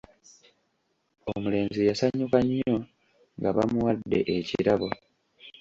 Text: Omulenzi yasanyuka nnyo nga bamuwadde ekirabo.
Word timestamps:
Omulenzi 1.33 1.81
yasanyuka 1.89 2.37
nnyo 2.43 2.75
nga 3.37 3.49
bamuwadde 3.55 4.19
ekirabo. 4.37 4.89